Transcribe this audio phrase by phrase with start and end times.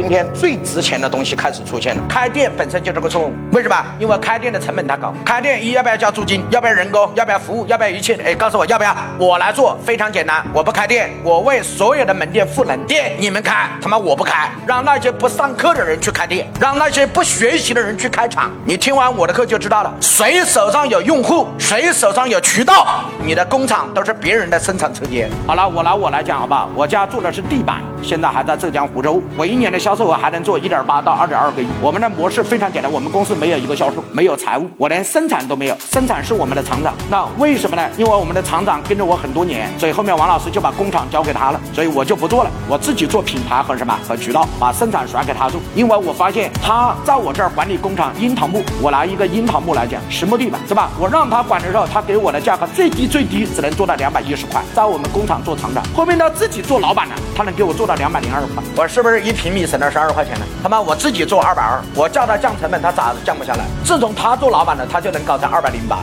[0.00, 2.02] 今天最值钱的东西开始出现了。
[2.08, 3.76] 开店本身就是个错误，为什么？
[3.98, 5.12] 因为开店的成本太高。
[5.26, 6.42] 开店一要不要交租金？
[6.48, 7.12] 要不要人工？
[7.14, 7.66] 要不要服务？
[7.66, 8.18] 要不要一切？
[8.24, 8.96] 哎，告诉我要不要？
[9.18, 10.42] 我来做，非常简单。
[10.54, 12.82] 我不开店，我为所有的门店赋能。
[12.86, 18.50] 店你们开，他妈我不开，让那些不上课的人去开店，让那些不学习的人去开厂。
[18.64, 19.94] 你听完我的课就知道了。
[20.00, 25.28] 谁手上有用户，谁手上有渠道，你的工厂都是别人的生产车间。
[25.46, 26.70] 好了，我拿我来讲好不好？
[26.74, 29.22] 我家做的是地板，现在还在浙江湖州。
[29.36, 31.66] 我一年的销销售额还能做一点八到二点二个亿。
[31.82, 36.94] 我们的模式非常简单，我们公司没有一个销售，没有财务，我连生产都没有，生产是我们的厂长。
[37.10, 37.82] 那为什么呢？
[37.96, 45.60] 因为我们的厂长跟着我很多年，所以后面王老师就把工厂交给他了，所以我就不做了，我自己做品牌和什么和渠道，把生产甩给他做。
[45.74, 50.88] 因为我发现他在我这儿管理工厂，樱桃木，我拿一个樱桃木来讲，实木地板是吧？
[51.00, 55.82] 我让他管的时候，他给我的价格最低最低只能做到两百一十块，在我们工厂做厂长。
[55.96, 58.62] 后面他自己做老板了，他能给我做到两百零二块。
[58.76, 60.44] 我是不是一平米省那十二块钱呢？
[60.62, 63.64] 他妈我自己做二百二，我叫他降成本，他咋降不下来？
[63.82, 66.00] 自从他做老板了，他就能搞成二百零八。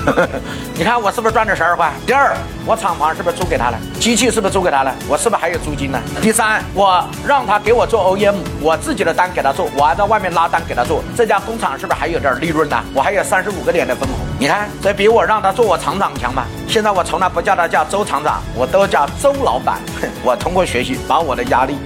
[0.74, 1.92] 你看我是不是赚了十二块？
[2.04, 2.34] 第二，
[2.66, 3.78] 我厂房是不是租给他了？
[4.00, 4.92] 机器是不是租给他了？
[5.08, 6.00] 我是不是还有租金呢？
[6.20, 12.76] 第三，我让他给我做 OEM，我自己的单给他做，我还在外面拉单给他做，这家工厂是不是还有点利润呢？
[12.92, 14.16] 我还有三十五个点的分红。
[14.40, 16.46] 你看，这比我让他做我厂长强吧？
[16.66, 19.78] 现在我从来不叫他叫周厂长，我都叫周老板。
[20.24, 21.76] 我通过学习把我的压力，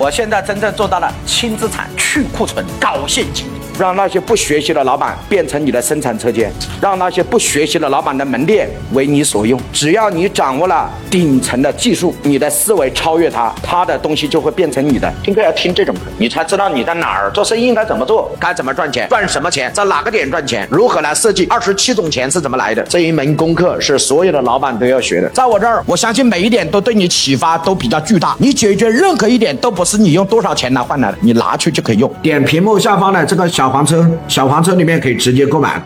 [0.00, 3.44] 我现在真正做到了轻资产、去库存、高现金。
[3.78, 9.58] 让那些不学习的老板变成你的生产车间，让那些不学习的老板的门店为你所用。
[9.72, 15.10] 只要你掌握了顶层的技术，你的思维超越他，他的东西就会变成你的。
[15.22, 22.82] 听课要听这种课，你才知道你在哪儿做生意应该怎么做，该怎么赚钱，赚什么钱，在哪个点赚钱，如何来设计二十七种钱是怎么来的。
[22.82, 25.28] 这一门功课是所有的老板都要学的。
[25.30, 28.36] 在我这儿，我相信每一点都对你启发都比较巨大。
[28.38, 32.12] 你解决任何一点都不是你用多少钱来换来的，你拿去就可以用。
[32.22, 33.70] 点屏幕下方的这个小。
[33.70, 35.78] 黄车，小黄车里面可以直接购买。